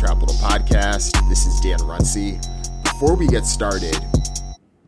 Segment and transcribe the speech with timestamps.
[0.00, 1.28] Trapital Podcast.
[1.28, 2.40] This is Dan Runcie.
[2.84, 3.94] Before we get started,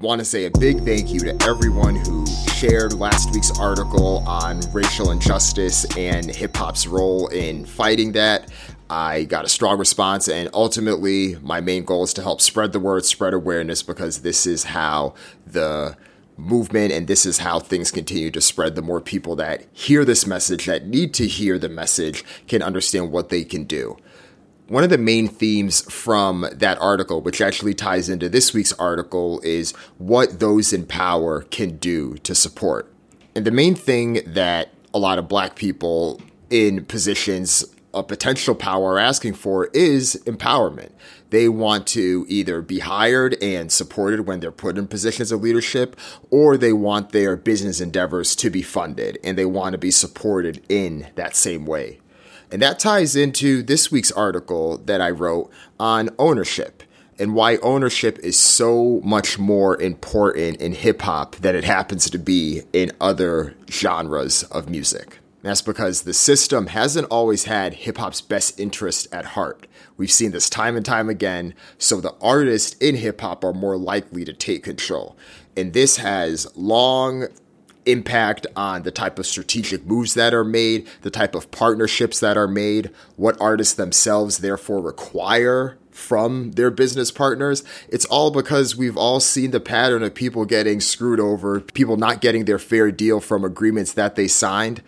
[0.00, 4.60] want to say a big thank you to everyone who shared last week's article on
[4.72, 8.50] racial injustice and hip hop's role in fighting that.
[8.88, 12.80] I got a strong response, and ultimately, my main goal is to help spread the
[12.80, 15.12] word, spread awareness, because this is how
[15.46, 15.94] the
[16.38, 18.76] movement and this is how things continue to spread.
[18.76, 23.12] The more people that hear this message, that need to hear the message, can understand
[23.12, 23.98] what they can do.
[24.72, 29.38] One of the main themes from that article, which actually ties into this week's article,
[29.44, 32.90] is what those in power can do to support.
[33.34, 38.94] And the main thing that a lot of black people in positions of potential power
[38.94, 40.92] are asking for is empowerment.
[41.28, 46.00] They want to either be hired and supported when they're put in positions of leadership,
[46.30, 50.64] or they want their business endeavors to be funded and they want to be supported
[50.70, 51.98] in that same way.
[52.52, 55.50] And that ties into this week's article that I wrote
[55.80, 56.82] on ownership
[57.18, 62.18] and why ownership is so much more important in hip hop than it happens to
[62.18, 65.18] be in other genres of music.
[65.40, 69.66] That's because the system hasn't always had hip hop's best interest at heart.
[69.96, 73.78] We've seen this time and time again, so the artists in hip hop are more
[73.78, 75.16] likely to take control.
[75.56, 77.28] And this has long
[77.86, 82.36] impact on the type of strategic moves that are made, the type of partnerships that
[82.36, 87.62] are made, what artists themselves therefore require from their business partners.
[87.88, 92.20] It's all because we've all seen the pattern of people getting screwed over, people not
[92.20, 94.82] getting their fair deal from agreements that they signed.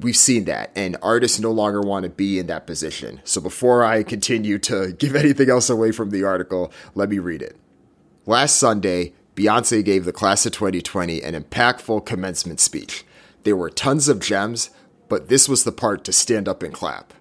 [0.00, 3.20] We've seen that and artists no longer want to be in that position.
[3.24, 7.42] So before i continue to give anything else away from the article let me read
[7.42, 7.56] it.
[8.24, 13.04] Last sunday beyonce gave the class of 2020 an impactful commencement speech
[13.44, 14.70] there were tons of gems
[15.08, 17.12] but this was the part to stand up and clap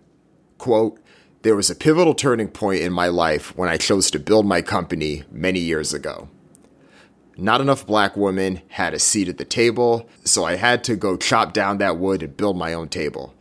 [0.57, 0.99] quote
[1.43, 4.61] there was a pivotal turning point in my life when i chose to build my
[4.61, 6.29] company many years ago
[7.37, 11.17] not enough black women had a seat at the table, so I had to go
[11.17, 13.33] chop down that wood and build my own table.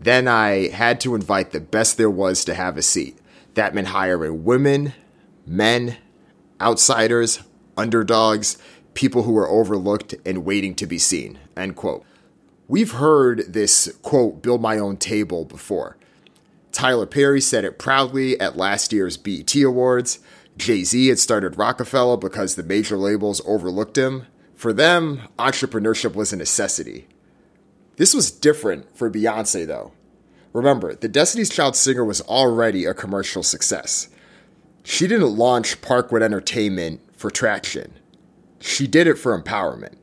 [0.00, 3.18] Then I had to invite the best there was to have a seat.
[3.54, 4.94] That meant hiring women,
[5.46, 5.96] men,
[6.60, 7.40] outsiders,
[7.76, 8.58] underdogs,
[8.94, 11.38] people who are overlooked and waiting to be seen.
[11.56, 12.04] End quote.
[12.68, 15.96] We've heard this quote, build my own table before.
[16.72, 20.18] Tyler Perry said it proudly at last year's BET Awards.
[20.56, 24.26] Jay Z had started Roc-A-Fella because the major labels overlooked him.
[24.54, 27.06] For them, entrepreneurship was a necessity.
[27.96, 29.92] This was different for Beyonce, though.
[30.52, 34.08] Remember, the Destiny's Child singer was already a commercial success.
[34.82, 37.98] She didn't launch Parkwood Entertainment for traction,
[38.60, 39.96] she did it for empowerment.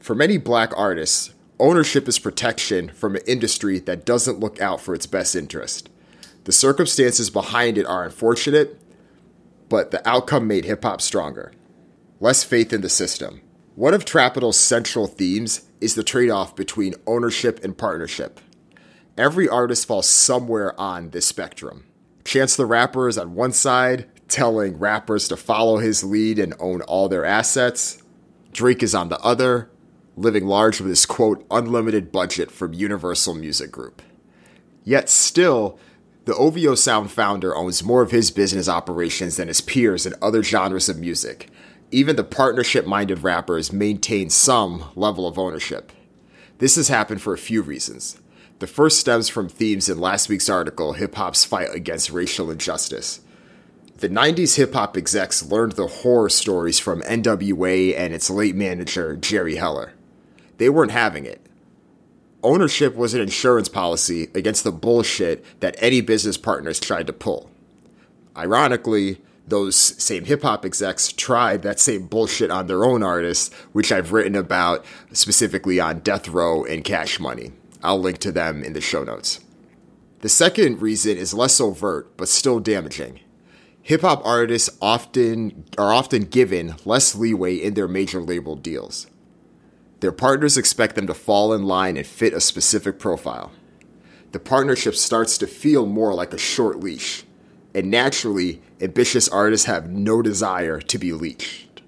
[0.00, 4.94] For many black artists, ownership is protection from an industry that doesn't look out for
[4.94, 5.88] its best interest.
[6.44, 8.80] The circumstances behind it are unfortunate,
[9.68, 11.52] but the outcome made hip hop stronger.
[12.20, 13.40] Less faith in the system.
[13.74, 18.40] One of Trapital's central themes is the trade off between ownership and partnership.
[19.18, 21.86] Every artist falls somewhere on this spectrum.
[22.24, 26.82] Chance the Rapper is on one side, telling rappers to follow his lead and own
[26.82, 28.02] all their assets.
[28.52, 29.70] Drake is on the other,
[30.16, 34.02] living large with his quote, unlimited budget from Universal Music Group.
[34.84, 35.78] Yet still,
[36.24, 40.42] the OVO Sound founder owns more of his business operations than his peers in other
[40.42, 41.50] genres of music.
[41.92, 45.92] Even the partnership minded rappers maintain some level of ownership.
[46.58, 48.20] This has happened for a few reasons.
[48.58, 53.20] The first stems from themes in last week's article, Hip Hop's Fight Against Racial Injustice.
[53.98, 59.16] The 90s hip hop execs learned the horror stories from NWA and its late manager,
[59.16, 59.92] Jerry Heller.
[60.58, 61.46] They weren't having it
[62.46, 67.50] ownership was an insurance policy against the bullshit that any business partners tried to pull.
[68.36, 73.90] Ironically, those same hip hop execs tried that same bullshit on their own artists, which
[73.90, 77.52] I've written about specifically on Death Row and Cash Money.
[77.82, 79.40] I'll link to them in the show notes.
[80.20, 83.20] The second reason is less overt but still damaging.
[83.86, 89.06] Hip hop artists often are often given less leeway in their major label deals.
[90.00, 93.52] Their partners expect them to fall in line and fit a specific profile.
[94.32, 97.22] The partnership starts to feel more like a short leash,
[97.76, 101.82] and naturally, ambitious artists have no desire to be leashed.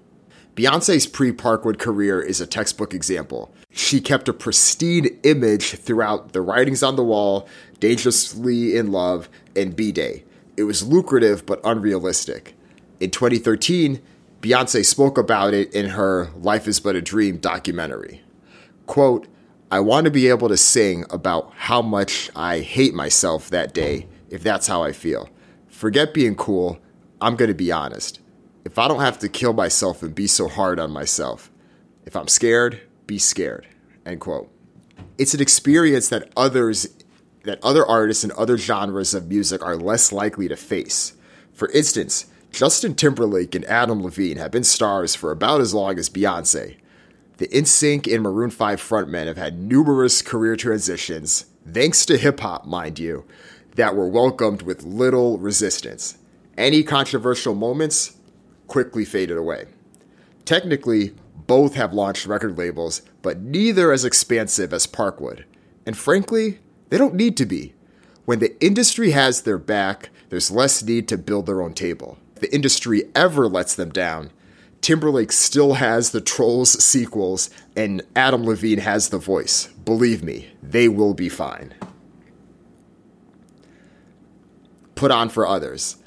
[0.55, 3.53] Beyonce's pre Parkwood career is a textbook example.
[3.71, 7.45] She kept a pristine image throughout The Writing's on the Wall,
[7.81, 10.23] Dangerously in Love, and B'Day.
[10.59, 12.53] It was lucrative but unrealistic.
[12.99, 14.01] In 2013,
[14.41, 18.23] Beyonce spoke about it in her Life is But a Dream documentary.
[18.85, 19.29] Quote,
[19.71, 24.07] I want to be able to sing about how much I hate myself that day,
[24.29, 25.29] if that's how I feel.
[25.69, 26.77] Forget being cool.
[27.21, 28.19] I'm going to be honest.
[28.65, 31.49] If I don't have to kill myself and be so hard on myself,
[32.05, 33.65] if I'm scared, be scared.
[34.05, 34.51] End quote.
[35.17, 36.85] It's an experience that others
[37.43, 41.13] that other artists and other genres of music are less likely to face.
[41.53, 46.09] For instance, Justin Timberlake and Adam Levine have been stars for about as long as
[46.09, 46.77] Beyonce.
[47.37, 52.65] The NSYNC and Maroon 5 frontmen have had numerous career transitions, thanks to hip hop,
[52.65, 53.25] mind you,
[53.75, 56.17] that were welcomed with little resistance.
[56.57, 58.17] Any controversial moments
[58.67, 59.67] quickly faded away.
[60.43, 61.13] Technically,
[61.47, 65.43] both have launched record labels, but neither as expansive as Parkwood.
[65.85, 66.59] And frankly,
[66.89, 67.73] they don't need to be.
[68.25, 72.17] When the industry has their back, there's less need to build their own table.
[72.35, 74.31] If the industry ever lets them down,
[74.81, 79.67] Timberlake still has the Trolls sequels, and Adam Levine has the voice.
[79.83, 81.73] Believe me, they will be fine.
[84.95, 85.97] Put on for others.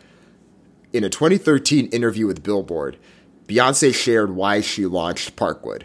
[0.92, 2.98] In a 2013 interview with Billboard,
[3.46, 5.84] Beyonce shared why she launched Parkwood.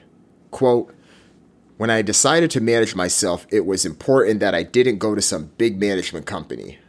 [0.52, 0.94] Quote,
[1.78, 5.52] when I decided to manage myself, it was important that I didn't go to some
[5.58, 6.80] big management company.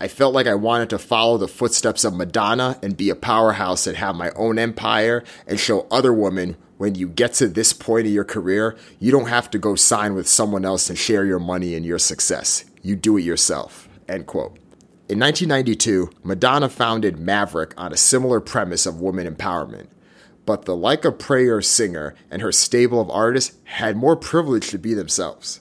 [0.00, 3.86] I felt like I wanted to follow the footsteps of Madonna and be a powerhouse
[3.86, 8.06] and have my own empire and show other women when you get to this point
[8.06, 11.40] of your career, you don't have to go sign with someone else and share your
[11.40, 12.64] money and your success.
[12.82, 13.88] You do it yourself.
[14.08, 14.56] End quote.
[15.08, 19.88] In 1992, Madonna founded Maverick on a similar premise of women empowerment
[20.48, 24.78] but the Like a Prayer singer and her stable of artists had more privilege to
[24.78, 25.60] be themselves.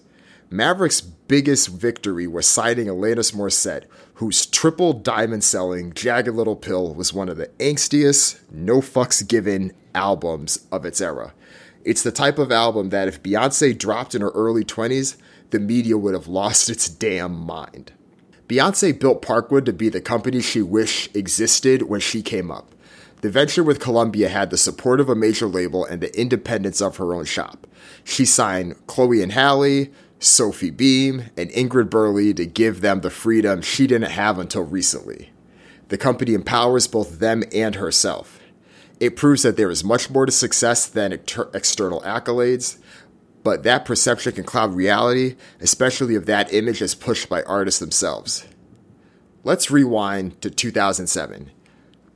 [0.49, 7.11] Maverick's biggest victory was signing Alanis Morissette, whose triple diamond selling Jagged Little Pill was
[7.11, 11.33] one of the angstiest, no fucks given albums of its era.
[11.83, 15.17] It's the type of album that if Beyonce dropped in her early 20s,
[15.49, 17.91] the media would have lost its damn mind.
[18.47, 22.71] Beyonce built Parkwood to be the company she wished existed when she came up.
[23.21, 26.97] The venture with Columbia had the support of a major label and the independence of
[26.97, 27.65] her own shop.
[28.03, 29.87] She signed Chloe and Halle,
[30.19, 35.31] Sophie Beem, and Ingrid Burley to give them the freedom she didn't have until recently.
[35.87, 38.39] The company empowers both them and herself.
[38.99, 42.77] It proves that there is much more to success than exter- external accolades,
[43.43, 48.45] but that perception can cloud reality, especially if that image is pushed by artists themselves.
[49.43, 51.51] Let's rewind to 2007.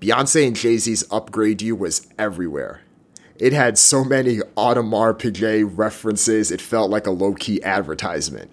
[0.02, 2.82] Beyonce and Jay Z's Upgrade You was everywhere.
[3.36, 8.50] It had so many Audemars Piguet references, it felt like a low key advertisement.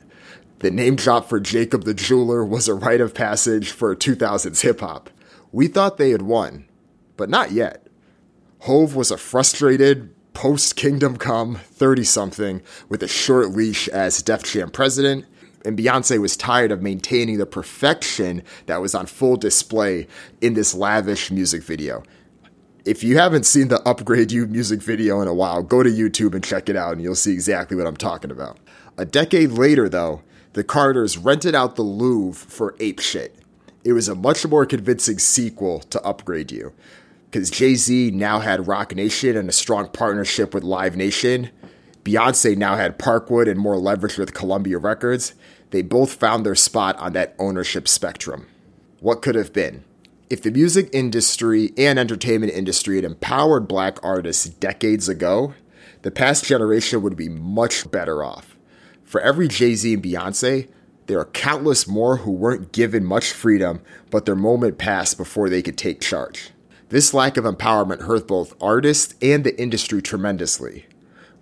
[0.58, 4.80] The name drop for Jacob the Jeweler was a rite of passage for 2000s hip
[4.80, 5.08] hop.
[5.50, 6.66] We thought they had won,
[7.16, 7.86] but not yet.
[8.60, 14.42] Hove was a frustrated, post Kingdom Come 30 something with a short leash as Def
[14.42, 15.24] Jam president
[15.64, 20.06] and Beyonce was tired of maintaining the perfection that was on full display
[20.40, 22.02] in this lavish music video.
[22.84, 26.34] If you haven't seen the Upgrade You music video in a while, go to YouTube
[26.34, 28.58] and check it out, and you'll see exactly what I'm talking about.
[28.96, 30.22] A decade later, though,
[30.54, 33.36] the Carters rented out the Louvre for Ape Shit.
[33.84, 36.72] It was a much more convincing sequel to Upgrade You,
[37.30, 41.50] because Jay Z now had Roc Nation and a strong partnership with Live Nation.
[42.08, 45.34] Beyonce now had Parkwood and more leverage with Columbia Records.
[45.70, 48.46] They both found their spot on that ownership spectrum.
[49.00, 49.84] What could have been?
[50.30, 55.52] If the music industry and entertainment industry had empowered black artists decades ago,
[56.00, 58.56] the past generation would be much better off.
[59.04, 60.68] For every Jay Z and Beyonce,
[61.08, 65.60] there are countless more who weren't given much freedom, but their moment passed before they
[65.60, 66.52] could take charge.
[66.88, 70.86] This lack of empowerment hurt both artists and the industry tremendously.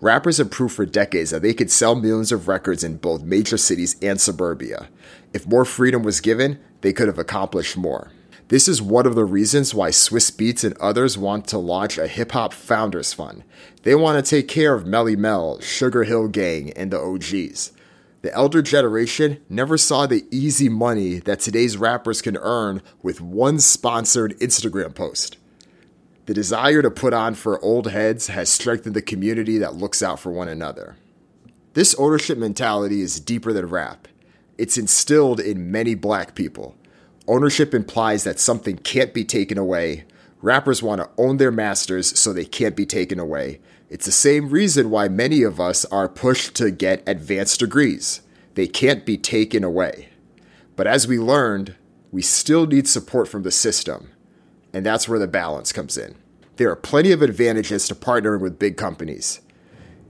[0.00, 3.56] Rappers have proved for decades that they could sell millions of records in both major
[3.56, 4.88] cities and suburbia.
[5.32, 8.12] If more freedom was given, they could have accomplished more.
[8.48, 12.06] This is one of the reasons why Swizz Beatz and others want to launch a
[12.06, 13.42] hip hop founders fund.
[13.82, 17.72] They want to take care of Melle Mel, Sugar Hill Gang, and the OGs.
[18.20, 23.60] The elder generation never saw the easy money that today's rappers can earn with one
[23.60, 25.38] sponsored Instagram post.
[26.26, 30.18] The desire to put on for old heads has strengthened the community that looks out
[30.18, 30.96] for one another.
[31.74, 34.08] This ownership mentality is deeper than rap.
[34.58, 36.74] It's instilled in many black people.
[37.28, 40.04] Ownership implies that something can't be taken away.
[40.42, 43.60] Rappers want to own their masters so they can't be taken away.
[43.88, 48.22] It's the same reason why many of us are pushed to get advanced degrees.
[48.54, 50.08] They can't be taken away.
[50.74, 51.76] But as we learned,
[52.10, 54.10] we still need support from the system
[54.72, 56.14] and that's where the balance comes in.
[56.56, 59.40] There are plenty of advantages to partnering with big companies.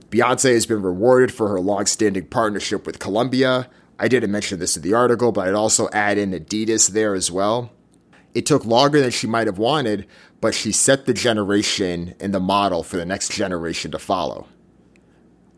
[0.09, 3.69] Beyonce has been rewarded for her long-standing partnership with Columbia.
[3.99, 7.29] I didn't mention this in the article, but I'd also add in Adidas there as
[7.29, 7.71] well.
[8.33, 10.07] It took longer than she might have wanted,
[10.39, 14.47] but she set the generation and the model for the next generation to follow.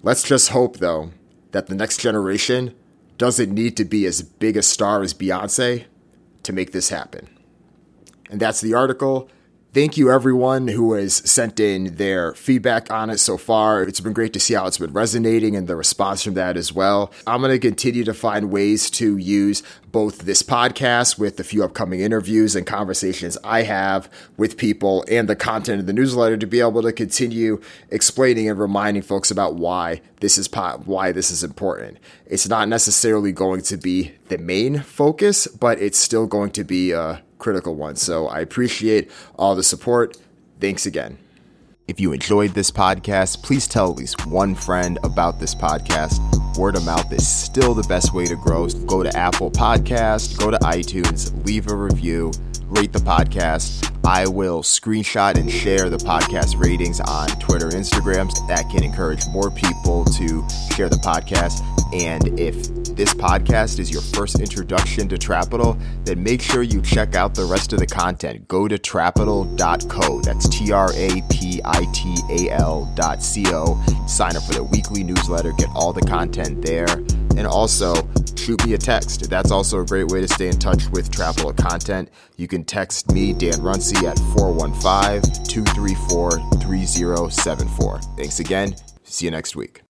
[0.01, 1.11] Let's just hope, though,
[1.51, 2.73] that the next generation
[3.17, 5.85] doesn't need to be as big a star as Beyonce
[6.43, 7.27] to make this happen.
[8.29, 9.29] And that's the article.
[9.71, 13.83] Thank you, everyone who has sent in their feedback on it so far.
[13.83, 16.73] It's been great to see how it's been resonating and the response from that as
[16.73, 17.11] well.
[17.27, 21.63] I'm going to continue to find ways to use both this podcast with the few
[21.63, 26.47] upcoming interviews and conversations I have with people and the content of the newsletter to
[26.47, 31.29] be able to continue explaining and reminding folks about why this is po- why this
[31.29, 31.99] is important.
[32.25, 36.91] It's not necessarily going to be the main focus, but it's still going to be
[36.91, 37.95] a critical one.
[37.95, 40.17] So I appreciate all the support.
[40.59, 41.17] Thanks again.
[41.87, 46.19] If you enjoyed this podcast, please tell at least one friend about this podcast.
[46.55, 48.67] Word of mouth is still the best way to grow.
[48.85, 52.31] Go to Apple Podcast, go to iTunes, leave a review,
[52.65, 53.91] rate the podcast.
[54.05, 58.31] I will screenshot and share the podcast ratings on Twitter and Instagram.
[58.47, 61.63] That can encourage more people to share the podcast.
[61.93, 62.69] And if
[62.99, 67.45] this podcast is your first introduction to Trapital, then make sure you check out the
[67.45, 68.45] rest of the content.
[68.49, 70.19] Go to trapital.co.
[70.19, 73.81] That's T R A P I T A L dot C O.
[74.05, 76.89] Sign up for the weekly newsletter, get all the content there.
[77.37, 77.93] And also,
[78.35, 79.29] shoot me a text.
[79.29, 82.09] That's also a great way to stay in touch with Trapital content.
[82.35, 87.99] You can text me, Dan Runcie, at 415 234 3074.
[88.17, 88.75] Thanks again.
[89.05, 89.88] See you next week.